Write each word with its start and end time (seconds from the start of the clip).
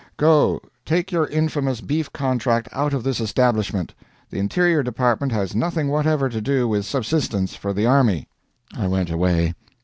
Go, 0.17 0.59
take 0.83 1.11
your 1.11 1.27
infamous 1.27 1.79
beef 1.79 2.11
contract 2.11 2.67
out 2.71 2.91
of 2.91 3.03
this 3.03 3.19
establishment. 3.19 3.93
The 4.31 4.39
Interior 4.39 4.81
Department 4.81 5.31
has 5.31 5.53
nothing 5.53 5.89
whatever 5.89 6.27
to 6.27 6.41
do 6.41 6.67
with 6.67 6.87
subsistence 6.87 7.53
for 7.53 7.71
the 7.71 7.85
army." 7.85 8.27
I 8.75 8.87
went 8.87 9.11
away. 9.11 9.53